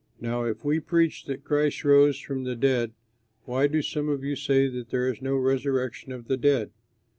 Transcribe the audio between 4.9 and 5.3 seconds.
is